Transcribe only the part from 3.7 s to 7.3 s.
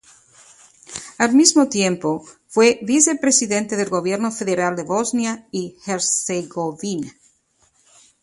del Gobierno Federal de Bosnia y Herzegovina.